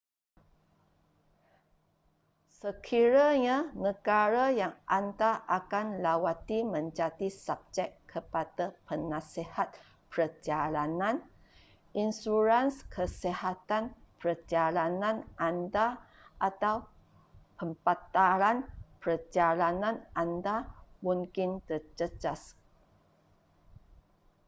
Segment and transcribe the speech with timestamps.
[2.59, 9.69] sekiranya negara yang anda akan lawati menjadi subjek kepada penasihat
[10.11, 11.15] perjalanan
[12.03, 13.83] insurans kesihatan
[14.19, 15.17] perjalanan
[15.49, 15.87] anda
[16.47, 16.75] atau
[17.61, 18.57] pembatalan
[19.01, 20.57] perjalanan anda
[21.05, 22.41] mungkin terjejas